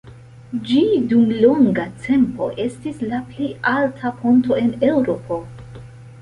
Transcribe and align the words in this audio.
Ĝi 0.69 0.79
dum 1.11 1.27
longa 1.43 1.85
tempo 2.05 2.47
estis 2.63 3.05
la 3.13 3.19
plej 3.35 3.51
alta 3.73 4.13
ponto 4.23 4.59
en 4.65 4.73
Eŭropo. 4.91 5.41